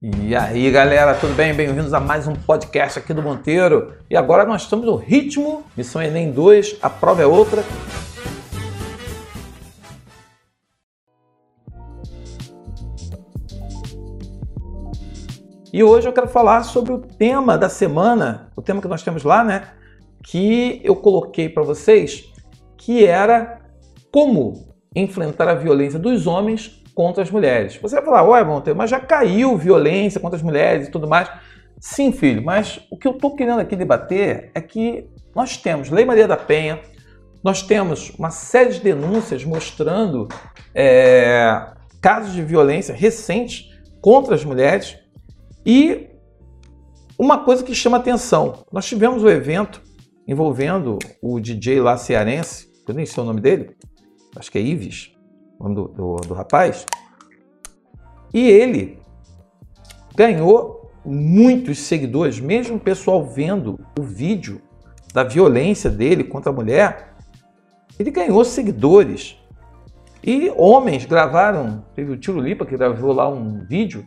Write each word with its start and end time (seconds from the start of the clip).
E 0.00 0.32
aí, 0.36 0.70
galera, 0.70 1.12
tudo 1.12 1.34
bem? 1.34 1.52
Bem-vindos 1.52 1.92
a 1.92 1.98
mais 1.98 2.28
um 2.28 2.32
podcast 2.32 3.00
aqui 3.00 3.12
do 3.12 3.20
Monteiro. 3.20 3.94
E 4.08 4.16
agora 4.16 4.44
nós 4.44 4.62
estamos 4.62 4.86
no 4.86 4.94
ritmo, 4.94 5.64
missão 5.76 6.00
Enem 6.00 6.30
2, 6.30 6.76
a 6.80 6.88
prova 6.88 7.22
é 7.22 7.26
outra. 7.26 7.64
E 15.72 15.82
hoje 15.82 16.08
eu 16.08 16.12
quero 16.12 16.28
falar 16.28 16.62
sobre 16.62 16.92
o 16.92 16.98
tema 16.98 17.58
da 17.58 17.68
semana, 17.68 18.52
o 18.54 18.62
tema 18.62 18.80
que 18.80 18.86
nós 18.86 19.02
temos 19.02 19.24
lá, 19.24 19.42
né? 19.42 19.72
Que 20.22 20.80
eu 20.84 20.94
coloquei 20.94 21.48
para 21.48 21.64
vocês, 21.64 22.32
que 22.76 23.04
era 23.04 23.62
como 24.12 24.68
enfrentar 24.94 25.48
a 25.48 25.54
violência 25.54 25.98
dos 25.98 26.28
homens 26.28 26.84
contra 26.98 27.22
as 27.22 27.30
mulheres. 27.30 27.76
Você 27.76 27.94
vai 27.94 28.04
falar, 28.04 28.24
ué, 28.24 28.42
Monteiro, 28.42 28.76
mas 28.76 28.90
já 28.90 28.98
caiu 28.98 29.56
violência 29.56 30.20
contra 30.20 30.36
as 30.36 30.42
mulheres 30.42 30.88
e 30.88 30.90
tudo 30.90 31.06
mais. 31.06 31.30
Sim, 31.78 32.10
filho, 32.10 32.42
mas 32.42 32.80
o 32.90 32.98
que 32.98 33.06
eu 33.06 33.12
estou 33.12 33.36
querendo 33.36 33.60
aqui 33.60 33.76
debater 33.76 34.50
é 34.52 34.60
que 34.60 35.08
nós 35.32 35.56
temos 35.56 35.90
Lei 35.90 36.04
Maria 36.04 36.26
da 36.26 36.36
Penha, 36.36 36.80
nós 37.44 37.62
temos 37.62 38.10
uma 38.18 38.32
série 38.32 38.70
de 38.70 38.80
denúncias 38.80 39.44
mostrando 39.44 40.26
é, 40.74 41.68
casos 42.02 42.32
de 42.32 42.42
violência 42.42 42.92
recentes 42.92 43.70
contra 44.00 44.34
as 44.34 44.44
mulheres 44.44 44.98
e 45.64 46.08
uma 47.16 47.44
coisa 47.44 47.62
que 47.62 47.76
chama 47.76 47.98
atenção. 47.98 48.64
Nós 48.72 48.86
tivemos 48.86 49.22
um 49.22 49.28
evento 49.28 49.80
envolvendo 50.26 50.98
o 51.22 51.38
DJ 51.38 51.80
lá 51.80 51.96
cearense, 51.96 52.66
eu 52.88 52.92
nem 52.92 53.06
sei 53.06 53.22
o 53.22 53.26
nome 53.26 53.40
dele, 53.40 53.76
acho 54.34 54.50
que 54.50 54.58
é 54.58 54.60
Ives, 54.60 55.16
nome 55.60 55.74
do, 55.74 55.88
do, 55.88 56.16
do 56.16 56.34
rapaz, 56.34 56.86
e 58.32 58.48
ele 58.48 58.98
ganhou 60.14 60.90
muitos 61.04 61.78
seguidores, 61.78 62.38
mesmo 62.38 62.76
o 62.76 62.80
pessoal 62.80 63.24
vendo 63.24 63.78
o 63.98 64.02
vídeo 64.02 64.60
da 65.12 65.24
violência 65.24 65.90
dele 65.90 66.24
contra 66.24 66.50
a 66.50 66.54
mulher, 66.54 67.14
ele 67.98 68.10
ganhou 68.10 68.44
seguidores. 68.44 69.36
E 70.22 70.52
homens 70.56 71.06
gravaram, 71.06 71.84
teve 71.94 72.12
o 72.12 72.16
Tiro 72.16 72.40
Lipa 72.40 72.66
que 72.66 72.76
gravou 72.76 73.12
lá 73.12 73.28
um 73.28 73.64
vídeo 73.64 74.04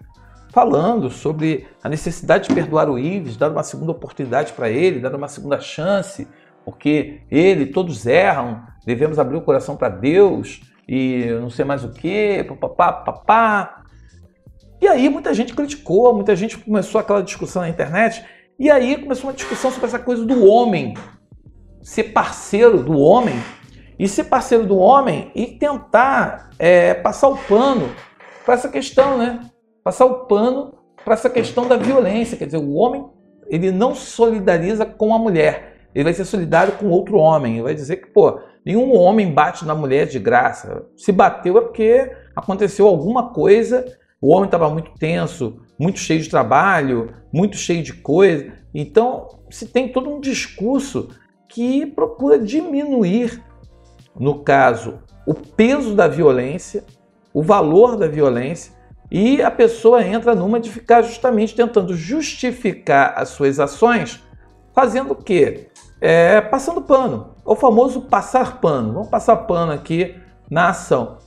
falando 0.52 1.10
sobre 1.10 1.66
a 1.82 1.90
necessidade 1.90 2.50
de 2.50 2.54
perdoar 2.54 2.90
o 2.90 3.00
Ives, 3.00 3.38
dar 3.38 3.50
uma 3.50 3.64
segunda 3.64 3.92
oportunidade 3.92 4.54
para 4.54 4.70
ele, 4.70 5.00
dar 5.00 5.16
uma 5.16 5.30
segunda 5.30 5.60
chance, 5.60 6.28
porque 6.66 7.22
ele, 7.32 7.68
todos 7.68 8.06
erram, 8.06 8.62
devemos 8.86 9.18
abrir 9.18 9.38
o 9.38 9.42
coração 9.42 9.76
para 9.76 9.90
Deus, 9.90 10.62
e 10.94 11.26
não 11.40 11.50
sei 11.50 11.64
mais 11.64 11.86
o 11.86 11.90
que, 11.94 12.44
papapá, 12.44 12.92
papá. 12.92 13.84
E 14.82 14.86
aí 14.90 15.08
muita 15.08 15.34
gente 15.34 15.54
criticou, 15.54 16.14
muita 16.14 16.36
gente 16.36 16.58
começou 16.58 17.00
aquela 17.00 17.24
discussão 17.24 17.62
na 17.62 17.70
internet, 17.70 18.26
e 18.60 18.70
aí 18.70 18.98
começou 18.98 19.30
uma 19.30 19.34
discussão 19.34 19.72
sobre 19.72 19.88
essa 19.88 19.98
coisa 19.98 20.26
do 20.26 20.46
homem 20.46 20.94
ser 21.82 22.12
parceiro 22.12 22.84
do 22.84 23.00
homem 23.00 23.42
e 23.98 24.06
ser 24.06 24.26
parceiro 24.26 24.66
do 24.66 24.78
homem 24.78 25.32
e 25.34 25.48
tentar 25.48 26.50
é, 26.60 26.94
passar 26.94 27.30
o 27.30 27.38
pano 27.38 27.90
para 28.44 28.56
essa 28.56 28.68
questão, 28.68 29.18
né? 29.18 29.40
Passar 29.86 30.06
o 30.06 30.26
pano 30.26 30.74
para 31.06 31.14
essa 31.14 31.30
questão 31.30 31.70
da 31.70 31.78
violência, 31.78 32.36
quer 32.36 32.48
dizer, 32.48 32.58
o 32.58 32.74
homem 32.74 33.06
ele 33.48 33.72
não 33.72 33.96
solidariza 33.96 34.86
com 34.86 35.16
a 35.16 35.18
mulher, 35.18 35.71
ele 35.94 36.06
vai 36.06 36.14
ser 36.14 36.26
solidário 36.26 36.74
com 36.74 36.88
outro 36.88 37.18
homem, 37.18 37.54
ele 37.54 37.64
vai 37.64 37.76
dizer 37.76 37.98
que, 37.98 38.08
pô, 38.08 38.40
Nenhum 38.64 38.96
homem 38.96 39.34
bate 39.34 39.66
na 39.66 39.74
mulher 39.74 40.08
de 40.08 40.20
graça. 40.20 40.86
Se 40.96 41.12
bateu 41.12 41.58
é 41.58 41.62
porque 41.62 42.12
aconteceu 42.36 42.88
alguma 42.88 43.30
coisa, 43.30 43.86
o 44.22 44.32
homem 44.32 44.46
estava 44.46 44.70
muito 44.70 44.92
tenso, 45.00 45.60
muito 45.80 45.98
cheio 45.98 46.22
de 46.22 46.30
trabalho, 46.30 47.12
muito 47.34 47.58
cheio 47.58 47.82
de 47.82 47.94
coisa. 47.94 48.54
Então, 48.74 49.40
se 49.50 49.68
tem 49.68 49.92
todo 49.92 50.12
um 50.12 50.20
discurso 50.20 51.10
que 51.50 51.88
procura 51.88 52.38
diminuir, 52.38 53.44
no 54.18 54.44
caso, 54.44 55.00
o 55.26 55.34
peso 55.34 55.96
da 55.96 56.08
violência, 56.08 56.84
o 57.34 57.42
valor 57.42 57.98
da 57.98 58.08
violência, 58.08 58.74
e 59.10 59.42
a 59.42 59.50
pessoa 59.50 60.06
entra 60.06 60.36
numa 60.36 60.60
de 60.60 60.70
ficar 60.70 61.02
justamente 61.02 61.56
tentando 61.56 61.96
justificar 61.96 63.14
as 63.18 63.30
suas 63.30 63.60
ações, 63.60 64.24
fazendo 64.74 65.14
o 65.14 65.16
quê? 65.16 65.71
É, 66.02 66.42
passando 66.42 66.82
pano, 66.82 67.36
o 67.46 67.56
famoso 67.56 68.02
passar 68.02 68.60
pano. 68.60 68.92
Vamos 68.92 69.10
passar 69.10 69.36
pano 69.38 69.72
aqui 69.72 70.16
na 70.50 70.70
ação. 70.70 71.20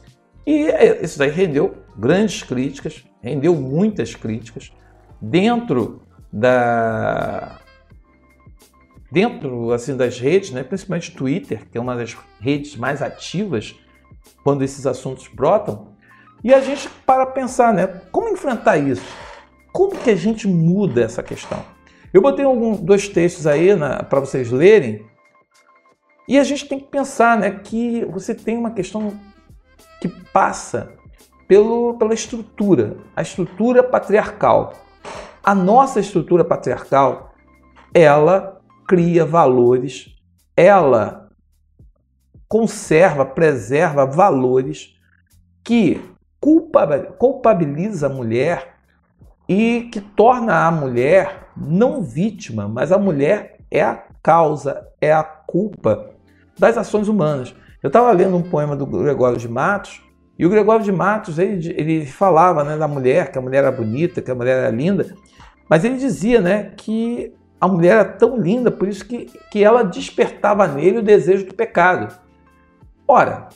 E 0.44 0.66
é, 0.66 1.02
isso 1.02 1.16
daí 1.16 1.30
rendeu 1.30 1.76
grandes 1.96 2.42
críticas, 2.42 3.04
rendeu 3.22 3.54
muitas 3.54 4.16
críticas 4.16 4.72
dentro 5.20 6.02
da 6.32 7.60
dentro 9.10 9.70
assim 9.72 9.96
das 9.96 10.18
redes, 10.18 10.50
né, 10.50 10.64
principalmente 10.64 11.12
Twitter, 11.12 11.70
que 11.70 11.78
é 11.78 11.80
uma 11.80 11.94
das 11.94 12.16
redes 12.40 12.74
mais 12.74 13.00
ativas 13.00 13.76
quando 14.42 14.62
esses 14.62 14.86
assuntos 14.86 15.28
brotam. 15.28 15.94
E 16.42 16.52
a 16.52 16.60
gente 16.60 16.88
para 17.06 17.24
pensar, 17.24 17.72
né, 17.72 17.86
como 18.10 18.28
enfrentar 18.28 18.76
isso? 18.76 19.06
Como 19.72 19.96
que 19.96 20.10
a 20.10 20.16
gente 20.16 20.48
muda 20.48 21.02
essa 21.02 21.22
questão? 21.22 21.73
Eu 22.14 22.22
botei 22.22 22.44
alguns 22.44 22.78
dois 22.78 23.08
textos 23.08 23.44
aí 23.44 23.70
para 24.08 24.20
vocês 24.20 24.48
lerem 24.52 25.04
e 26.28 26.38
a 26.38 26.44
gente 26.44 26.68
tem 26.68 26.78
que 26.78 26.86
pensar 26.86 27.36
né, 27.36 27.50
que 27.50 28.04
você 28.04 28.32
tem 28.32 28.56
uma 28.56 28.70
questão 28.70 29.18
que 30.00 30.06
passa 30.32 30.92
pelo, 31.48 31.94
pela 31.98 32.14
estrutura, 32.14 32.98
a 33.16 33.22
estrutura 33.22 33.82
patriarcal. 33.82 34.74
A 35.42 35.56
nossa 35.56 35.98
estrutura 35.98 36.44
patriarcal, 36.44 37.34
ela 37.92 38.60
cria 38.86 39.26
valores, 39.26 40.14
ela 40.56 41.28
conserva, 42.46 43.26
preserva 43.26 44.06
valores 44.06 44.96
que 45.64 46.00
culpabiliza 47.18 48.06
a 48.06 48.10
mulher 48.10 48.73
e 49.48 49.88
que 49.92 50.00
torna 50.00 50.66
a 50.66 50.70
mulher 50.70 51.48
não 51.56 52.02
vítima, 52.02 52.66
mas 52.68 52.90
a 52.90 52.98
mulher 52.98 53.58
é 53.70 53.82
a 53.82 54.02
causa, 54.22 54.86
é 55.00 55.12
a 55.12 55.22
culpa 55.22 56.10
das 56.58 56.76
ações 56.76 57.08
humanas. 57.08 57.54
Eu 57.82 57.88
estava 57.88 58.10
lendo 58.12 58.36
um 58.36 58.42
poema 58.42 58.74
do 58.74 58.86
Gregório 58.86 59.36
de 59.36 59.48
Matos, 59.48 60.02
e 60.38 60.44
o 60.44 60.50
Gregório 60.50 60.84
de 60.84 60.90
Matos 60.90 61.38
ele, 61.38 61.74
ele 61.76 62.06
falava 62.06 62.64
né, 62.64 62.76
da 62.76 62.88
mulher, 62.88 63.30
que 63.30 63.38
a 63.38 63.42
mulher 63.42 63.58
era 63.58 63.72
bonita, 63.72 64.22
que 64.22 64.30
a 64.30 64.34
mulher 64.34 64.58
era 64.58 64.70
linda, 64.70 65.14
mas 65.68 65.84
ele 65.84 65.96
dizia 65.96 66.40
né, 66.40 66.72
que 66.76 67.32
a 67.60 67.68
mulher 67.68 67.92
era 67.92 68.04
tão 68.04 68.38
linda, 68.38 68.70
por 68.70 68.88
isso 68.88 69.04
que, 69.06 69.30
que 69.50 69.62
ela 69.62 69.82
despertava 69.82 70.66
nele 70.66 70.98
o 70.98 71.02
desejo 71.02 71.46
do 71.46 71.54
pecado. 71.54 72.14
Ora, 73.06 73.48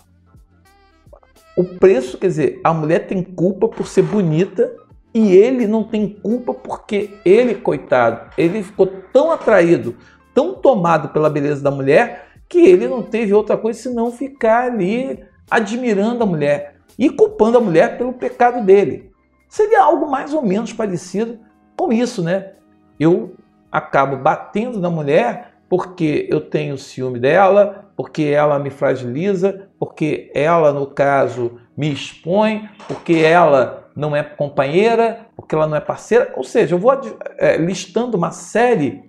o 1.57 1.65
preço, 1.65 2.19
quer 2.19 2.29
dizer, 2.29 2.61
a 2.63 2.73
mulher 2.73 3.07
tem 3.07 3.23
culpa 3.23 3.67
por 3.67 3.87
ser 3.87 4.03
bonita 4.03 4.73
e 5.15 5.35
ele 5.35 5.67
não 5.67 5.85
tem 5.85 6.09
culpa 6.09 6.53
porque 6.53 7.11
ele, 7.25 7.55
coitado, 7.55 8.31
ele 8.37 8.63
ficou 8.63 8.87
tão 9.13 9.33
atraído, 9.33 9.97
tão 10.35 10.55
tomado 10.55 11.09
pela 11.09 11.31
beleza 11.31 11.63
da 11.63 11.71
mulher 11.71 12.27
que 12.49 12.59
ele 12.59 12.89
não 12.89 13.03
teve 13.03 13.33
outra 13.35 13.57
coisa 13.57 13.79
senão 13.79 14.11
ficar 14.11 14.65
ali 14.65 15.25
admirando 15.51 16.23
a 16.23 16.27
mulher 16.27 16.77
e 16.99 17.11
culpando 17.11 17.59
a 17.59 17.61
mulher 17.61 17.97
pelo 17.99 18.13
pecado 18.13 18.65
dele. 18.65 19.11
Seria 19.49 19.83
algo 19.83 20.11
mais 20.11 20.35
ou 20.35 20.43
menos 20.43 20.73
parecido 20.73 21.39
com 21.77 21.93
isso, 21.93 22.23
né? 22.23 22.53
Eu 22.99 23.35
acabo 23.71 24.17
batendo 24.17 24.79
na 24.79 24.91
mulher 24.91 25.53
porque 25.69 26.27
eu 26.31 26.41
tenho 26.41 26.79
ciúme 26.79 27.19
dela, 27.19 27.91
porque 27.97 28.23
ela 28.25 28.59
me 28.59 28.71
fragiliza, 28.71 29.69
porque 29.79 30.31
ela, 30.35 30.73
no 30.73 30.87
caso, 30.87 31.61
me 31.77 31.93
expõe, 31.93 32.69
porque 32.87 33.17
ela 33.17 33.88
não 33.99 34.15
é 34.15 34.23
companheira, 34.23 35.27
porque 35.35 35.57
ela 35.57 35.67
não 35.67 35.77
é 35.77 35.81
parceira. 35.81 36.33
Ou 36.37 36.45
seja, 36.45 36.77
eu 36.77 36.79
vou 36.79 36.93
é, 37.37 37.57
listando 37.57 38.17
uma 38.17 38.31
série 38.31 39.03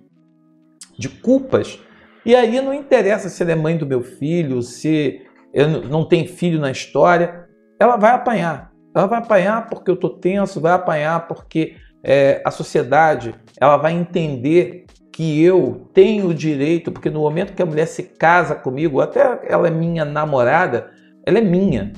de 0.98 1.08
culpas 1.08 1.78
e 2.26 2.34
aí 2.34 2.60
não 2.60 2.74
interessa 2.74 3.28
se 3.28 3.40
ela 3.40 3.52
é 3.52 3.54
mãe 3.54 3.76
do 3.76 3.86
meu 3.86 4.02
filho, 4.02 4.60
se 4.62 5.22
eu 5.54 5.68
não 5.84 6.04
tem 6.04 6.26
filho 6.26 6.58
na 6.58 6.72
história, 6.72 7.48
ela 7.78 7.96
vai 7.96 8.10
apanhar. 8.10 8.72
Ela 8.92 9.06
vai 9.06 9.20
apanhar 9.20 9.70
porque 9.70 9.88
eu 9.88 9.94
estou 9.94 10.10
tenso, 10.10 10.60
vai 10.60 10.72
apanhar 10.72 11.28
porque 11.28 11.76
é, 12.02 12.42
a 12.44 12.50
sociedade 12.50 13.32
ela 13.60 13.76
vai 13.76 13.92
entender 13.92 14.86
que 15.12 15.40
eu 15.40 15.88
tenho 15.94 16.28
o 16.28 16.34
direito, 16.34 16.90
porque 16.90 17.10
no 17.10 17.20
momento 17.20 17.54
que 17.54 17.62
a 17.62 17.66
mulher 17.66 17.86
se 17.86 18.02
casa 18.02 18.56
comigo, 18.56 19.00
até 19.00 19.40
ela 19.44 19.68
é 19.68 19.70
minha 19.70 20.04
namorada, 20.04 20.90
ela 21.24 21.38
é 21.38 21.42
minha. 21.42 21.92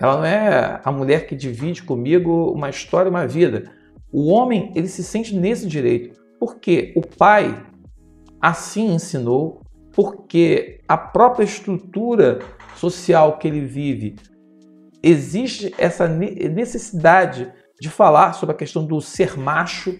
Ela 0.00 0.16
não 0.16 0.24
é 0.24 0.80
a 0.82 0.90
mulher 0.90 1.26
que 1.26 1.36
divide 1.36 1.82
comigo 1.82 2.50
uma 2.52 2.70
história, 2.70 3.10
uma 3.10 3.26
vida. 3.26 3.70
O 4.10 4.30
homem, 4.30 4.72
ele 4.74 4.88
se 4.88 5.04
sente 5.04 5.36
nesse 5.36 5.66
direito. 5.66 6.18
Porque 6.38 6.92
o 6.96 7.02
pai, 7.02 7.62
assim 8.40 8.94
ensinou, 8.94 9.60
porque 9.92 10.80
a 10.88 10.96
própria 10.96 11.44
estrutura 11.44 12.38
social 12.76 13.36
que 13.36 13.46
ele 13.46 13.60
vive 13.60 14.16
existe 15.02 15.74
essa 15.76 16.08
necessidade 16.08 17.52
de 17.78 17.90
falar 17.90 18.32
sobre 18.32 18.54
a 18.54 18.58
questão 18.58 18.84
do 18.84 19.00
ser 19.02 19.38
macho 19.38 19.98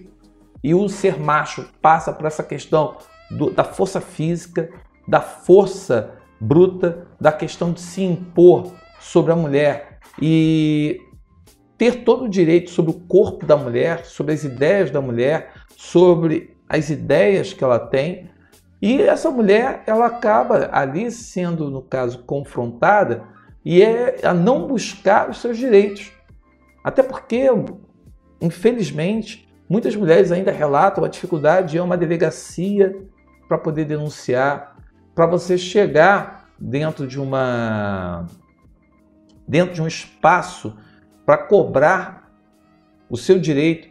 e 0.64 0.75
o 0.75 0.88
ser 0.88 1.19
macho 1.19 1.69
passa 1.82 2.11
por 2.12 2.26
essa 2.26 2.43
questão 2.43 2.96
do, 3.31 3.50
da 3.50 3.64
força 3.64 4.00
física, 4.00 4.70
da 5.06 5.20
força 5.20 6.14
bruta, 6.41 7.06
da 7.20 7.32
questão 7.32 7.73
de 7.73 7.81
se 7.81 8.03
impor 8.03 8.73
sobre 9.00 9.32
a 9.32 9.37
mulher 9.37 9.99
e 10.20 11.00
ter 11.76 12.05
todo 12.05 12.25
o 12.25 12.29
direito 12.29 12.70
sobre 12.70 12.93
o 12.93 13.00
corpo 13.00 13.47
da 13.47 13.56
mulher, 13.56 14.05
sobre 14.05 14.35
as 14.35 14.44
ideias 14.44 14.91
da 14.91 15.00
mulher, 15.00 15.55
sobre 15.76 16.56
as 16.69 16.91
ideias 16.91 17.52
que 17.52 17.64
ela 17.64 17.79
tem. 17.79 18.29
E 18.82 19.00
essa 19.00 19.31
mulher, 19.31 19.82
ela 19.87 20.06
acaba 20.06 20.69
ali 20.73 21.11
sendo, 21.11 21.70
no 21.70 21.82
caso, 21.82 22.23
confrontada 22.25 23.25
e 23.64 23.82
é 23.82 24.19
a 24.23 24.32
não 24.32 24.67
buscar 24.67 25.31
os 25.31 25.41
seus 25.41 25.56
direitos. 25.56 26.12
Até 26.85 27.03
porque, 27.03 27.46
infelizmente, 28.41 29.49
muitas 29.69 29.96
mulheres 29.96 30.31
ainda 30.32 30.53
relatam 30.53 31.05
a 31.05 31.08
dificuldade 31.08 31.73
de 31.73 31.76
ir 31.76 31.81
a 31.81 31.85
uma 31.85 31.96
delegacia 31.96 32.96
para 33.49 33.58
poder 33.58 33.85
denunciar, 33.85 34.76
para 35.14 35.26
você 35.26 35.58
chegar 35.58 36.49
dentro 36.58 37.06
de 37.06 37.19
uma 37.19 38.26
dentro 39.50 39.75
de 39.75 39.82
um 39.82 39.88
espaço 39.88 40.76
para 41.26 41.37
cobrar 41.37 42.31
o 43.11 43.17
seu 43.17 43.37
direito, 43.37 43.88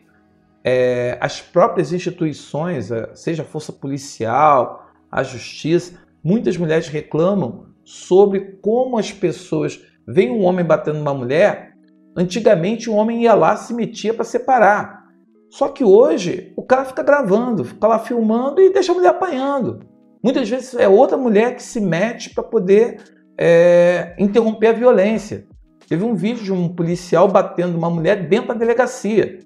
é, 0.64 1.18
as 1.20 1.42
próprias 1.42 1.92
instituições, 1.92 2.90
seja 3.14 3.44
a 3.44 3.46
força 3.46 3.74
policial, 3.74 4.90
a 5.12 5.22
justiça, 5.22 6.00
muitas 6.24 6.56
mulheres 6.56 6.88
reclamam 6.88 7.66
sobre 7.84 8.58
como 8.62 8.98
as 8.98 9.12
pessoas 9.12 9.82
veem 10.08 10.32
um 10.32 10.46
homem 10.46 10.64
batendo 10.64 11.02
uma 11.02 11.14
mulher. 11.14 11.74
Antigamente 12.16 12.90
o 12.90 12.96
homem 12.96 13.24
ia 13.24 13.34
lá 13.34 13.58
se 13.58 13.74
metia 13.74 14.14
para 14.14 14.24
separar. 14.24 15.10
Só 15.50 15.68
que 15.68 15.84
hoje 15.84 16.54
o 16.56 16.64
cara 16.64 16.86
fica 16.86 17.04
gravando, 17.04 17.66
fica 17.66 17.86
lá 17.86 18.00
filmando 18.00 18.62
e 18.62 18.72
deixa 18.72 18.94
a 18.94 18.96
mulher 18.96 19.10
apanhando. 19.10 19.80
Muitas 20.24 20.50
vezes 20.50 20.74
é 20.76 20.88
outra 20.88 21.18
mulher 21.18 21.56
que 21.56 21.64
se 21.64 21.82
mete 21.82 22.34
para 22.34 22.44
poder 22.44 23.19
é, 23.40 24.14
interromper 24.20 24.68
a 24.68 24.74
violência. 24.74 25.48
Teve 25.88 26.04
um 26.04 26.14
vídeo 26.14 26.44
de 26.44 26.52
um 26.52 26.68
policial 26.68 27.30
batendo 27.30 27.78
uma 27.78 27.90
mulher 27.90 28.28
dentro 28.28 28.50
da 28.50 28.54
delegacia. 28.54 29.40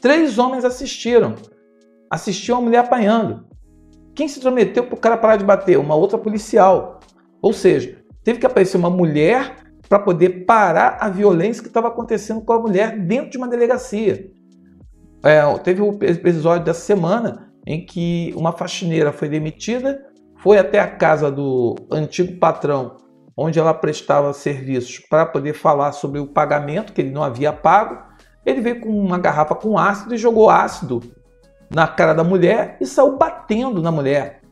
Três 0.00 0.36
homens 0.36 0.64
assistiram. 0.64 1.36
Assistiam 2.10 2.58
a 2.58 2.60
mulher 2.60 2.78
apanhando. 2.80 3.46
Quem 4.16 4.26
se 4.26 4.40
intrometeu 4.40 4.84
para 4.84 4.94
o 4.94 5.00
cara 5.00 5.16
parar 5.16 5.36
de 5.36 5.44
bater? 5.44 5.78
Uma 5.78 5.94
outra 5.94 6.18
policial. 6.18 6.98
Ou 7.40 7.52
seja, 7.52 8.02
teve 8.24 8.40
que 8.40 8.46
aparecer 8.46 8.76
uma 8.76 8.90
mulher 8.90 9.56
para 9.88 10.00
poder 10.00 10.44
parar 10.44 10.98
a 11.00 11.08
violência 11.08 11.62
que 11.62 11.68
estava 11.68 11.88
acontecendo 11.88 12.40
com 12.40 12.52
a 12.52 12.58
mulher 12.58 12.98
dentro 12.98 13.30
de 13.30 13.38
uma 13.38 13.48
delegacia. 13.48 14.28
É, 15.22 15.40
teve 15.58 15.80
o 15.80 15.96
episódio 16.02 16.64
dessa 16.64 16.80
semana 16.80 17.52
em 17.66 17.84
que 17.86 18.34
uma 18.36 18.52
faxineira 18.52 19.12
foi 19.12 19.28
demitida, 19.28 20.04
foi 20.38 20.58
até 20.58 20.80
a 20.80 20.88
casa 20.88 21.30
do 21.30 21.76
antigo 21.90 22.38
patrão 22.38 22.96
onde 23.42 23.58
ela 23.58 23.72
prestava 23.72 24.34
serviços 24.34 24.98
para 24.98 25.24
poder 25.24 25.54
falar 25.54 25.92
sobre 25.92 26.20
o 26.20 26.26
pagamento 26.26 26.92
que 26.92 27.00
ele 27.00 27.10
não 27.10 27.22
havia 27.22 27.50
pago. 27.50 27.98
Ele 28.44 28.60
veio 28.60 28.80
com 28.80 28.90
uma 28.90 29.16
garrafa 29.16 29.54
com 29.54 29.78
ácido 29.78 30.14
e 30.14 30.18
jogou 30.18 30.50
ácido 30.50 31.00
na 31.70 31.88
cara 31.88 32.12
da 32.12 32.22
mulher 32.22 32.76
e 32.82 32.84
saiu 32.84 33.16
batendo 33.16 33.80
na 33.80 33.90
mulher. 33.90 34.42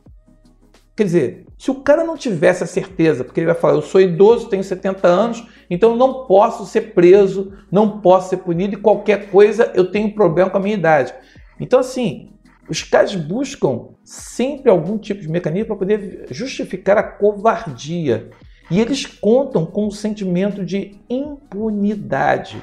Quer 0.95 1.03
dizer, 1.03 1.45
se 1.55 1.69
o 1.69 1.75
cara 1.75 2.03
não 2.03 2.17
tivesse 2.17 2.63
a 2.63 2.67
certeza, 2.67 3.23
porque 3.23 3.39
ele 3.39 3.45
vai 3.45 3.55
falar, 3.55 3.75
eu 3.75 3.81
sou 3.83 4.01
idoso, 4.01 4.49
tenho 4.49 4.63
70 4.63 5.07
anos, 5.07 5.47
então 5.69 5.91
eu 5.91 5.95
não 5.95 6.25
posso 6.25 6.65
ser 6.65 6.93
preso, 6.93 7.53
não 7.71 8.01
posso 8.01 8.29
ser 8.29 8.37
punido 8.37 8.73
e 8.73 8.81
qualquer 8.81 9.29
coisa 9.29 9.71
eu 9.75 9.91
tenho 9.91 10.15
problema 10.15 10.49
com 10.49 10.57
a 10.57 10.61
minha 10.61 10.75
idade. 10.75 11.13
Então, 11.59 11.79
assim, 11.79 12.31
os 12.67 12.81
caras 12.81 13.13
buscam 13.13 13.89
sempre 14.03 14.71
algum 14.71 14.97
tipo 14.97 15.21
de 15.21 15.29
mecanismo 15.29 15.67
para 15.67 15.75
poder 15.75 16.25
justificar 16.31 16.97
a 16.97 17.03
covardia. 17.03 18.31
E 18.69 18.79
eles 18.79 19.05
contam 19.05 19.65
com 19.65 19.87
o 19.87 19.91
sentimento 19.91 20.63
de 20.63 20.99
impunidade. 21.09 22.61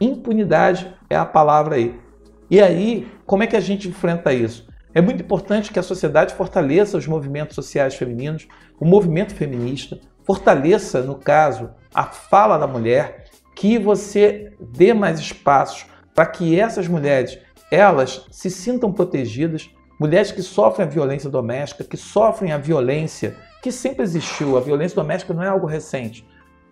Impunidade 0.00 0.94
é 1.08 1.16
a 1.16 1.24
palavra 1.24 1.76
aí. 1.76 1.98
E 2.50 2.60
aí, 2.60 3.10
como 3.26 3.42
é 3.42 3.46
que 3.46 3.56
a 3.56 3.60
gente 3.60 3.88
enfrenta 3.88 4.32
isso? 4.32 4.68
É 4.94 5.00
muito 5.00 5.22
importante 5.22 5.72
que 5.72 5.78
a 5.78 5.82
sociedade 5.82 6.34
fortaleça 6.34 6.96
os 6.96 7.06
movimentos 7.06 7.54
sociais 7.54 7.94
femininos, 7.94 8.48
o 8.80 8.84
movimento 8.84 9.34
feminista, 9.34 9.98
fortaleça, 10.24 11.02
no 11.02 11.14
caso, 11.14 11.70
a 11.94 12.04
fala 12.04 12.58
da 12.58 12.66
mulher, 12.66 13.24
que 13.54 13.78
você 13.78 14.52
dê 14.60 14.94
mais 14.94 15.18
espaços 15.18 15.86
para 16.14 16.26
que 16.26 16.58
essas 16.58 16.86
mulheres 16.86 17.38
elas 17.70 18.26
se 18.30 18.50
sintam 18.50 18.92
protegidas, 18.92 19.70
mulheres 20.00 20.32
que 20.32 20.42
sofrem 20.42 20.86
a 20.86 20.90
violência 20.90 21.28
doméstica, 21.28 21.84
que 21.84 21.96
sofrem 21.96 22.52
a 22.52 22.58
violência 22.58 23.36
que 23.62 23.72
sempre 23.72 24.02
existiu. 24.02 24.56
A 24.56 24.60
violência 24.60 24.96
doméstica 24.96 25.34
não 25.34 25.42
é 25.42 25.48
algo 25.48 25.66
recente. 25.66 26.26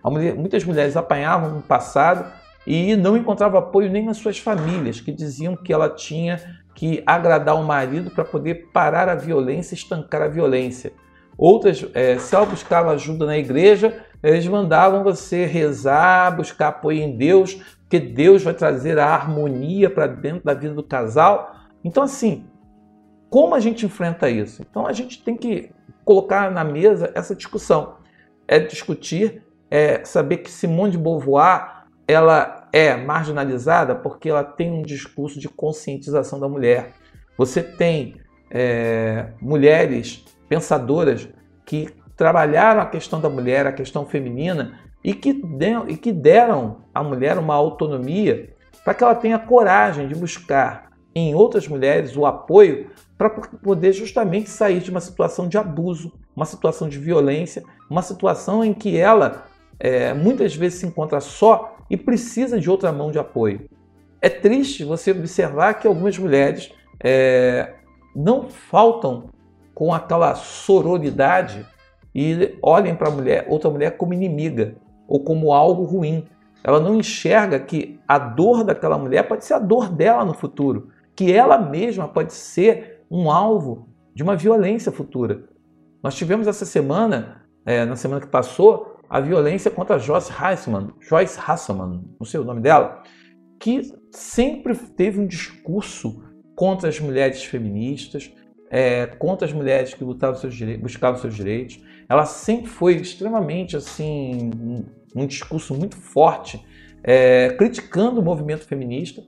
Mulher, 0.05 0.35
muitas 0.35 0.65
mulheres 0.65 0.97
apanhavam 0.97 1.51
no 1.51 1.63
passado 1.63 2.31
e 2.67 2.95
não 2.97 3.17
encontravam 3.17 3.59
apoio 3.59 3.91
nem 3.91 4.05
nas 4.05 4.19
suas 4.19 4.39
famílias, 4.39 5.01
que 5.01 5.13
diziam 5.13 5.57
que 5.57 5.73
ela 5.73 5.89
tinha 5.89 6.41
que 6.75 7.03
agradar 7.07 7.57
o 7.57 7.65
marido 7.65 8.11
para 8.11 8.25
poder 8.25 8.71
parar 8.73 9.09
a 9.09 9.15
violência, 9.15 9.75
estancar 9.75 10.23
a 10.23 10.29
violência. 10.29 10.93
Outras, 11.39 11.87
é, 11.95 12.19
se 12.19 12.35
ela 12.35 12.47
buscava 12.47 12.93
ajuda 12.93 13.27
na 13.27 13.37
igreja, 13.37 14.05
eles 14.23 14.47
mandavam 14.47 15.03
você 15.03 15.45
rezar, 15.45 16.37
buscar 16.37 16.69
apoio 16.69 17.03
em 17.03 17.17
Deus, 17.17 17.55
porque 17.83 18.01
Deus 18.01 18.43
vai 18.43 18.55
trazer 18.55 18.99
a 18.99 19.07
harmonia 19.07 19.89
para 19.89 20.07
dentro 20.07 20.45
da 20.45 20.55
vida 20.55 20.75
do 20.75 20.83
casal. 20.83 21.55
Então, 21.85 22.03
assim, 22.03 22.47
como 23.31 23.55
a 23.55 23.61
gente 23.61 23.87
enfrenta 23.87 24.29
isso? 24.29 24.63
Então, 24.69 24.87
a 24.87 24.93
gente 24.93 25.23
tem 25.23 25.37
que 25.37 25.71
colocar 26.07 26.53
na 26.53 26.63
mesa 26.63 27.11
essa 27.15 27.35
discussão. 27.35 27.97
É 28.47 28.61
discutir, 28.61 29.43
é 29.69 30.05
saber 30.05 30.39
que 30.39 30.51
Simone 30.51 30.93
de 30.93 30.99
Beauvoir 30.99 31.85
ela 32.07 32.69
é 32.73 32.97
marginalizada 32.97 33.97
porque 33.97 34.29
ela 34.29 34.45
tem 34.45 34.71
um 34.71 34.83
discurso 34.83 35.41
de 35.41 35.49
conscientização 35.49 36.39
da 36.39 36.49
mulher. 36.49 36.93
Você 37.37 37.61
tem 37.61 38.15
é, 38.49 39.31
mulheres 39.43 40.25
pensadoras 40.49 41.29
que 41.65 41.89
trabalharam 42.17 42.81
a 42.81 42.87
questão 42.87 43.21
da 43.21 43.29
mulher, 43.29 43.67
a 43.67 43.73
questão 43.73 44.07
feminina, 44.07 44.79
e 45.03 45.13
que, 45.13 45.33
deram, 45.33 45.89
e 45.89 45.97
que 45.97 46.13
deram 46.13 46.85
à 46.95 47.03
mulher 47.03 47.37
uma 47.37 47.55
autonomia 47.55 48.55
para 48.85 48.95
que 48.95 49.03
ela 49.03 49.15
tenha 49.17 49.39
coragem 49.39 50.07
de 50.07 50.15
buscar 50.15 50.86
em 51.19 51.35
outras 51.35 51.67
mulheres 51.67 52.15
o 52.15 52.27
apoio 52.27 52.91
para 53.17 53.31
poder 53.31 53.95
justamente 53.95 54.51
sair 54.51 54.81
de 54.81 54.91
uma 54.91 55.01
situação 55.01 55.49
de 55.49 55.57
abuso, 55.57 56.13
uma 56.37 56.45
situação 56.45 56.91
de 56.91 56.99
violência, 56.99 57.63
uma 57.89 58.03
situação 58.03 58.63
em 58.63 58.75
que 58.75 58.99
ela 58.99 59.47
é, 59.81 60.13
muitas 60.13 60.55
vezes 60.55 60.81
se 60.81 60.87
encontra 60.87 61.19
só 61.21 61.75
e 61.89 61.97
precisa 61.97 62.61
de 62.61 62.69
outra 62.69 62.93
mão 62.93 63.11
de 63.11 63.19
apoio. 63.19 63.67
É 64.21 64.29
triste 64.29 64.85
você 64.85 65.11
observar 65.11 65.75
que 65.75 65.87
algumas 65.87 66.19
mulheres 66.19 66.71
é, 67.03 67.73
não 68.15 68.51
faltam 68.51 69.31
com 69.75 69.95
aquela 69.95 70.35
sororidade 70.35 71.65
e 72.15 72.59
olhem 72.61 72.95
para 72.95 73.11
mulher, 73.11 73.47
outra 73.49 73.71
mulher 73.71 73.97
como 73.97 74.13
inimiga 74.13 74.77
ou 75.09 75.21
como 75.21 75.51
algo 75.51 75.85
ruim. 75.85 76.27
Ela 76.63 76.81
não 76.81 76.97
enxerga 76.97 77.59
que 77.59 77.99
a 78.07 78.19
dor 78.19 78.65
daquela 78.65 78.99
mulher 78.99 79.23
pode 79.23 79.47
ser 79.47 79.55
a 79.55 79.59
dor 79.59 79.89
dela 79.89 80.23
no 80.25 80.35
futuro, 80.35 80.91
que 81.17 81.33
ela 81.33 81.59
mesma 81.59 82.07
pode 82.07 82.35
ser 82.35 83.05
um 83.11 83.31
alvo 83.31 83.89
de 84.15 84.23
uma 84.23 84.37
violência 84.37 84.93
futura. 84.93 85.45
Nós 86.03 86.15
tivemos 86.15 86.47
essa 86.47 86.65
semana, 86.65 87.43
é, 87.65 87.85
na 87.85 87.97
semana 87.97 88.21
que 88.21 88.29
passou, 88.29 88.97
a 89.09 89.21
violência 89.21 89.71
contra 89.71 89.99
Joyce 89.99 90.33
Hasselman, 90.33 90.93
Joyce 91.01 91.39
Hasselman, 91.39 92.05
não 92.19 92.27
sei 92.27 92.41
o 92.41 92.45
nome 92.45 92.61
dela, 92.61 93.03
que 93.59 93.83
sempre 94.11 94.75
teve 94.75 95.19
um 95.21 95.27
discurso 95.27 96.23
contra 96.55 96.89
as 96.89 97.01
mulheres 97.01 97.45
feministas, 97.45 98.33
é, 98.71 99.07
contra 99.07 99.47
as 99.47 99.53
mulheres 99.53 99.95
que 99.95 100.05
lutavam 100.05 100.39
seus 100.39 100.55
direitos, 100.55 100.83
buscavam 100.83 101.21
seus 101.21 101.35
direitos. 101.35 101.81
Ela 102.09 102.27
sempre 102.27 102.69
foi 102.69 102.97
extremamente 102.97 103.77
assim 103.77 104.51
um, 104.55 104.85
um 105.23 105.27
discurso 105.27 105.75
muito 105.75 105.97
forte, 105.97 106.65
é, 107.03 107.51
criticando 107.57 108.21
o 108.21 108.25
movimento 108.25 108.67
feminista. 108.67 109.23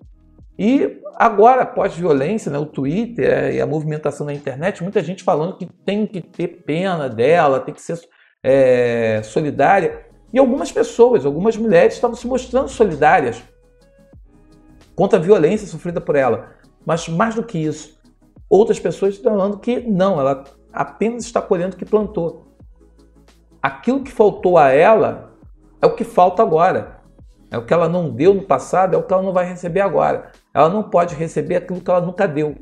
E 0.58 1.00
agora, 1.14 1.64
pós-violência, 1.64 2.50
né, 2.50 2.58
o 2.58 2.66
Twitter 2.66 3.54
e 3.54 3.60
a 3.60 3.66
movimentação 3.66 4.26
na 4.26 4.34
internet, 4.34 4.82
muita 4.82 5.02
gente 5.02 5.22
falando 5.22 5.56
que 5.56 5.66
tem 5.66 6.04
que 6.04 6.20
ter 6.20 6.48
pena 6.64 7.08
dela, 7.08 7.60
tem 7.60 7.72
que 7.72 7.80
ser 7.80 8.00
é, 8.42 9.20
solidária. 9.22 10.06
E 10.32 10.38
algumas 10.38 10.72
pessoas, 10.72 11.24
algumas 11.24 11.56
mulheres 11.56 11.94
estavam 11.94 12.16
se 12.16 12.26
mostrando 12.26 12.68
solidárias 12.68 13.42
contra 14.96 15.18
a 15.18 15.22
violência 15.22 15.66
sofrida 15.66 16.00
por 16.00 16.16
ela. 16.16 16.50
Mas 16.84 17.08
mais 17.08 17.36
do 17.36 17.44
que 17.44 17.58
isso, 17.58 17.96
outras 18.50 18.80
pessoas 18.80 19.14
estão 19.14 19.32
falando 19.36 19.58
que 19.58 19.80
não, 19.80 20.18
ela 20.18 20.42
apenas 20.72 21.24
está 21.24 21.40
colhendo 21.40 21.76
o 21.76 21.78
que 21.78 21.84
plantou. 21.84 22.48
Aquilo 23.62 24.02
que 24.02 24.10
faltou 24.10 24.58
a 24.58 24.70
ela 24.70 25.32
é 25.80 25.86
o 25.86 25.94
que 25.94 26.02
falta 26.02 26.42
agora. 26.42 26.98
É 27.50 27.56
o 27.56 27.64
que 27.64 27.72
ela 27.72 27.88
não 27.88 28.10
deu 28.10 28.34
no 28.34 28.42
passado, 28.42 28.94
é 28.94 28.98
o 28.98 29.02
que 29.02 29.12
ela 29.12 29.22
não 29.22 29.32
vai 29.32 29.46
receber 29.46 29.80
agora. 29.80 30.32
Ela 30.52 30.68
não 30.68 30.82
pode 30.82 31.14
receber 31.14 31.56
aquilo 31.56 31.80
que 31.80 31.90
ela 31.90 32.00
nunca 32.00 32.26
deu. 32.26 32.56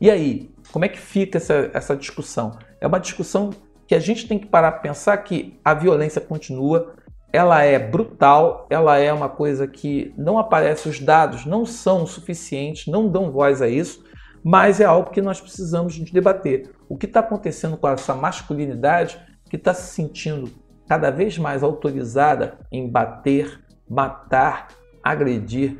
E 0.00 0.10
aí, 0.10 0.50
como 0.72 0.84
é 0.84 0.88
que 0.88 0.98
fica 0.98 1.38
essa, 1.38 1.70
essa 1.74 1.96
discussão? 1.96 2.58
É 2.80 2.86
uma 2.86 3.00
discussão 3.00 3.50
que 3.86 3.94
a 3.94 3.98
gente 3.98 4.28
tem 4.28 4.38
que 4.38 4.46
parar 4.46 4.72
para 4.72 4.80
pensar 4.80 5.16
que 5.18 5.58
a 5.64 5.74
violência 5.74 6.20
continua, 6.20 6.94
ela 7.32 7.62
é 7.62 7.78
brutal, 7.78 8.66
ela 8.70 8.98
é 8.98 9.12
uma 9.12 9.28
coisa 9.28 9.66
que 9.66 10.14
não 10.16 10.38
aparece, 10.38 10.88
os 10.88 11.00
dados 11.00 11.44
não 11.44 11.66
são 11.66 12.06
suficientes, 12.06 12.86
não 12.86 13.08
dão 13.08 13.30
voz 13.30 13.60
a 13.60 13.68
isso, 13.68 14.04
mas 14.42 14.80
é 14.80 14.84
algo 14.84 15.10
que 15.10 15.20
nós 15.20 15.40
precisamos 15.40 15.94
de 15.94 16.04
debater. 16.12 16.70
O 16.88 16.96
que 16.96 17.06
está 17.06 17.20
acontecendo 17.20 17.76
com 17.76 17.88
essa 17.88 18.14
masculinidade 18.14 19.20
que 19.48 19.56
está 19.56 19.74
se 19.74 19.92
sentindo 19.92 20.50
cada 20.88 21.10
vez 21.10 21.38
mais 21.38 21.62
autorizada 21.62 22.58
em 22.72 22.88
bater, 22.88 23.60
matar, 23.88 24.68
agredir 25.02 25.78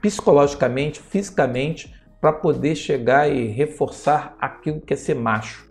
psicologicamente, 0.00 1.00
fisicamente, 1.00 1.94
para 2.20 2.32
poder 2.32 2.74
chegar 2.74 3.30
e 3.30 3.48
reforçar 3.48 4.36
aquilo 4.38 4.80
que 4.80 4.94
é 4.94 4.96
ser 4.96 5.14
macho. 5.14 5.70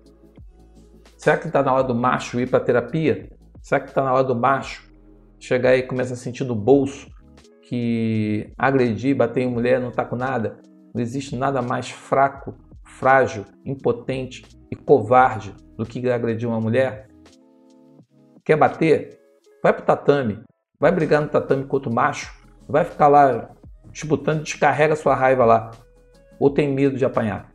Será 1.17 1.37
que 1.37 1.47
está 1.47 1.61
na 1.61 1.73
hora 1.73 1.83
do 1.83 1.93
macho 1.93 2.39
ir 2.39 2.49
para 2.49 2.59
terapia? 2.59 3.29
Será 3.61 3.81
que 3.81 3.89
está 3.89 4.03
na 4.03 4.13
hora 4.13 4.23
do 4.23 4.35
macho 4.35 4.89
chegar 5.39 5.75
e 5.75 5.83
começar 5.83 6.13
a 6.13 6.17
sentir 6.17 6.43
no 6.43 6.55
bolso 6.55 7.07
que 7.63 8.51
agredir, 8.57 9.15
bater 9.15 9.41
em 9.41 9.49
mulher 9.49 9.79
não 9.79 9.89
está 9.89 10.03
com 10.05 10.15
nada? 10.15 10.59
Não 10.93 11.01
existe 11.01 11.35
nada 11.35 11.61
mais 11.61 11.89
fraco, 11.89 12.55
frágil, 12.83 13.45
impotente 13.65 14.43
e 14.71 14.75
covarde 14.75 15.53
do 15.77 15.85
que 15.85 16.09
agredir 16.09 16.47
uma 16.47 16.59
mulher? 16.59 17.07
Quer 18.43 18.57
bater? 18.57 19.19
Vai 19.61 19.73
pro 19.73 19.85
tatame. 19.85 20.41
Vai 20.79 20.91
brigar 20.91 21.21
no 21.21 21.27
tatame 21.27 21.65
contra 21.65 21.89
o 21.89 21.93
macho. 21.93 22.33
Vai 22.67 22.83
ficar 22.85 23.07
lá 23.07 23.51
disputando, 23.91 24.43
descarrega 24.43 24.95
sua 24.95 25.15
raiva 25.15 25.45
lá. 25.45 25.71
Ou 26.39 26.49
tem 26.49 26.73
medo 26.73 26.97
de 26.97 27.05
apanhar? 27.05 27.51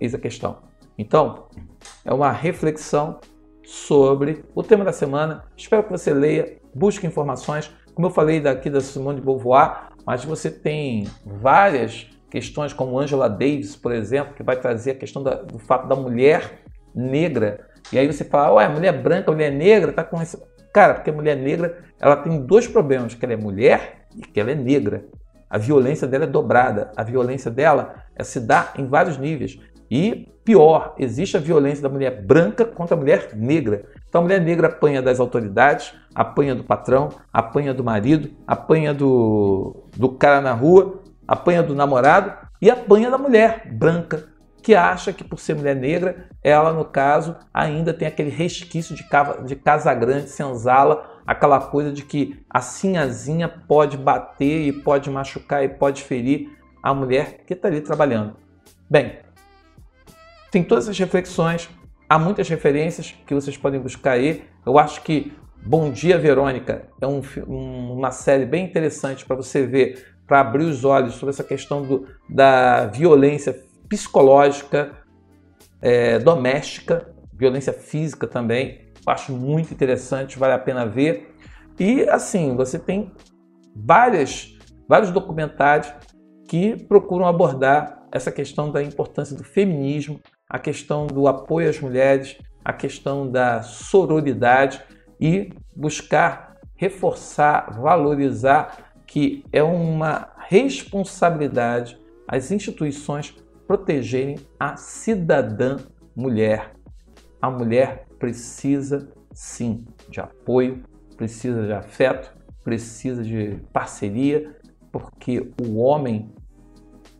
Eis 0.00 0.14
a 0.14 0.18
questão. 0.18 0.58
Então, 0.98 1.46
é 2.04 2.12
uma 2.12 2.30
reflexão 2.30 3.18
sobre 3.64 4.44
o 4.54 4.62
tema 4.62 4.84
da 4.84 4.92
semana. 4.92 5.44
Espero 5.56 5.84
que 5.84 5.90
você 5.90 6.12
leia, 6.12 6.58
busque 6.74 7.06
informações. 7.06 7.70
Como 7.94 8.06
eu 8.06 8.10
falei 8.10 8.40
daqui 8.40 8.68
da 8.68 8.80
Simone 8.80 9.20
de 9.20 9.24
Beauvoir, 9.24 9.88
mas 10.06 10.24
você 10.24 10.50
tem 10.50 11.06
várias 11.24 12.10
questões 12.30 12.72
como 12.72 12.98
Angela 12.98 13.28
Davis, 13.28 13.76
por 13.76 13.92
exemplo, 13.92 14.34
que 14.34 14.42
vai 14.42 14.56
trazer 14.56 14.92
a 14.92 14.94
questão 14.96 15.22
da, 15.22 15.34
do 15.34 15.58
fato 15.58 15.86
da 15.86 15.94
mulher 15.94 16.62
negra. 16.94 17.68
E 17.92 17.98
aí 17.98 18.06
você 18.06 18.24
fala, 18.24 18.54
ué, 18.54 18.68
mulher 18.68 18.92
branca, 18.92 19.30
mulher 19.30 19.52
negra, 19.52 19.92
tá 19.92 20.02
com 20.02 20.20
esse. 20.20 20.40
Cara, 20.72 20.94
porque 20.94 21.10
a 21.10 21.12
mulher 21.12 21.36
negra 21.36 21.84
ela 22.00 22.16
tem 22.16 22.40
dois 22.40 22.66
problemas: 22.66 23.14
que 23.14 23.24
ela 23.24 23.34
é 23.34 23.36
mulher 23.36 24.06
e 24.16 24.22
que 24.22 24.40
ela 24.40 24.50
é 24.50 24.54
negra. 24.54 25.06
A 25.54 25.58
violência 25.58 26.08
dela 26.08 26.24
é 26.24 26.26
dobrada. 26.26 26.90
A 26.96 27.04
violência 27.04 27.48
dela 27.48 27.94
é, 28.16 28.24
se 28.24 28.40
dá 28.40 28.72
em 28.76 28.88
vários 28.88 29.16
níveis. 29.16 29.56
E 29.88 30.28
pior, 30.44 30.96
existe 30.98 31.36
a 31.36 31.40
violência 31.40 31.80
da 31.80 31.88
mulher 31.88 32.24
branca 32.24 32.64
contra 32.64 32.96
a 32.96 32.98
mulher 32.98 33.28
negra. 33.36 33.84
Então 34.08 34.20
a 34.20 34.24
mulher 34.24 34.40
negra 34.40 34.66
apanha 34.66 35.00
das 35.00 35.20
autoridades, 35.20 35.94
apanha 36.12 36.56
do 36.56 36.64
patrão, 36.64 37.08
apanha 37.32 37.72
do 37.72 37.84
marido, 37.84 38.30
apanha 38.44 38.92
do, 38.92 39.84
do 39.96 40.08
cara 40.08 40.40
na 40.40 40.52
rua, 40.52 41.00
apanha 41.28 41.62
do 41.62 41.72
namorado 41.72 42.32
e 42.60 42.68
apanha 42.68 43.08
da 43.08 43.16
mulher 43.16 43.72
branca, 43.72 44.24
que 44.64 44.74
acha 44.74 45.12
que 45.12 45.22
por 45.22 45.38
ser 45.38 45.54
mulher 45.54 45.76
negra, 45.76 46.26
ela, 46.42 46.72
no 46.72 46.86
caso, 46.86 47.36
ainda 47.52 47.92
tem 47.92 48.08
aquele 48.08 48.30
resquício 48.30 48.96
de, 48.96 49.04
de 49.44 49.56
casa 49.56 49.92
grande, 49.92 50.30
senzala, 50.30 51.20
aquela 51.26 51.60
coisa 51.60 51.92
de 51.92 52.02
que 52.02 52.42
a 52.48 52.62
sinhazinha 52.62 53.46
pode 53.46 53.98
bater 53.98 54.66
e 54.66 54.72
pode 54.72 55.10
machucar 55.10 55.62
e 55.62 55.68
pode 55.68 56.02
ferir 56.02 56.48
a 56.82 56.94
mulher 56.94 57.44
que 57.46 57.52
está 57.52 57.68
ali 57.68 57.82
trabalhando. 57.82 58.36
Bem, 58.88 59.18
tem 60.50 60.64
todas 60.64 60.84
essas 60.84 60.98
reflexões, 60.98 61.68
há 62.08 62.18
muitas 62.18 62.48
referências 62.48 63.14
que 63.26 63.34
vocês 63.34 63.58
podem 63.58 63.78
buscar 63.78 64.12
aí. 64.12 64.44
Eu 64.64 64.78
acho 64.78 65.02
que 65.02 65.30
Bom 65.62 65.90
Dia 65.90 66.16
Verônica 66.16 66.88
é 67.02 67.06
um, 67.06 67.20
uma 67.46 68.10
série 68.10 68.46
bem 68.46 68.64
interessante 68.64 69.26
para 69.26 69.36
você 69.36 69.66
ver 69.66 70.14
para 70.26 70.40
abrir 70.40 70.64
os 70.64 70.84
olhos 70.84 71.14
sobre 71.14 71.34
essa 71.34 71.44
questão 71.44 71.82
do, 71.82 72.06
da 72.28 72.86
violência 72.86 73.63
psicológica, 73.88 74.92
é, 75.80 76.18
doméstica, 76.18 77.14
violência 77.32 77.72
física 77.72 78.26
também. 78.26 78.92
Acho 79.06 79.32
muito 79.32 79.72
interessante, 79.72 80.38
vale 80.38 80.54
a 80.54 80.58
pena 80.58 80.86
ver. 80.86 81.34
E 81.78 82.08
assim, 82.08 82.56
você 82.56 82.78
tem 82.78 83.12
várias, 83.74 84.56
vários 84.88 85.10
documentários 85.10 85.92
que 86.48 86.76
procuram 86.84 87.26
abordar 87.26 88.02
essa 88.12 88.30
questão 88.30 88.70
da 88.70 88.82
importância 88.82 89.36
do 89.36 89.42
feminismo, 89.42 90.20
a 90.48 90.58
questão 90.58 91.06
do 91.06 91.26
apoio 91.26 91.68
às 91.68 91.80
mulheres, 91.80 92.38
a 92.64 92.72
questão 92.72 93.28
da 93.28 93.60
sororidade 93.62 94.80
e 95.20 95.52
buscar 95.74 96.56
reforçar, 96.76 97.78
valorizar 97.80 98.92
que 99.06 99.44
é 99.52 99.62
uma 99.62 100.28
responsabilidade 100.48 101.98
as 102.26 102.50
instituições 102.50 103.34
protegerem 103.66 104.36
a 104.58 104.76
cidadã 104.76 105.76
mulher. 106.14 106.72
A 107.40 107.50
mulher 107.50 108.06
precisa 108.18 109.08
sim 109.32 109.84
de 110.08 110.20
apoio, 110.20 110.82
precisa 111.16 111.66
de 111.66 111.72
afeto, 111.72 112.34
precisa 112.62 113.22
de 113.22 113.56
parceria, 113.72 114.56
porque 114.90 115.52
o 115.60 115.76
homem 115.78 116.32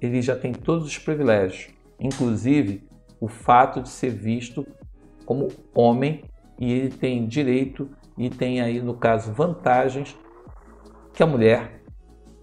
ele 0.01 0.21
já 0.23 0.37
tem 0.37 0.53
todos 0.53 0.87
os 0.87 0.99
privilégios, 0.99 1.73
inclusive 1.99 2.87
o 3.21 3.29
fato 3.29 3.83
de 3.83 3.89
ser 3.89 4.11
visto 4.11 4.67
como 5.25 5.49
homem 5.75 6.25
e 6.59 6.73
ele 6.73 6.91
tem 6.91 7.27
direito 7.27 7.91
e 8.17 8.31
tem 8.31 8.61
aí 8.61 8.81
no 8.81 8.95
caso 8.95 9.33
vantagens 9.33 10.17
que 11.13 11.23
a 11.23 11.27
mulher 11.27 11.81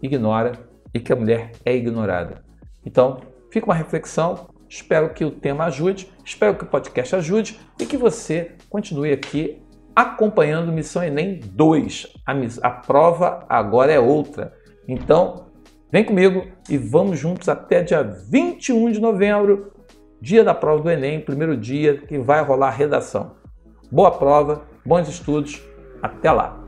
ignora 0.02 0.54
e 0.94 1.00
que 1.00 1.14
a 1.14 1.16
mulher 1.16 1.52
é 1.64 1.76
ignorada. 1.76 2.44
Então, 2.86 3.22
fica 3.52 3.68
uma 3.68 3.76
reflexão. 3.76 4.48
Espero 4.68 5.14
que 5.14 5.26
o 5.26 5.32
tema 5.32 5.66
ajude, 5.66 6.12
espero 6.26 6.56
que 6.56 6.64
o 6.64 6.68
podcast 6.68 7.16
ajude 7.16 7.60
e 7.80 7.86
que 7.86 7.98
você 7.98 8.56
continue 8.70 9.12
aqui 9.12 9.62
acompanhando 9.94 10.72
Missão 10.72 11.04
Enem 11.04 11.42
2. 11.44 12.08
A, 12.26 12.34
a 12.68 12.70
prova 12.72 13.46
agora 13.50 13.92
é 13.92 14.00
outra. 14.00 14.54
Então, 14.88 15.48
vem 15.92 16.06
comigo 16.06 16.48
e 16.70 16.78
vamos 16.78 17.20
juntos 17.20 17.50
até 17.50 17.84
dia 17.84 18.02
21 18.02 18.92
de 18.92 19.02
novembro, 19.02 19.74
dia 20.22 20.44
da 20.44 20.54
prova 20.54 20.84
do 20.84 20.90
Enem, 20.90 21.20
primeiro 21.20 21.58
dia 21.58 21.98
que 21.98 22.18
vai 22.18 22.42
rolar 22.42 22.68
a 22.68 22.72
redação. 22.72 23.36
Boa 23.92 24.12
prova, 24.12 24.66
bons 24.86 25.10
estudos, 25.10 25.62
até 26.02 26.32
lá! 26.32 26.61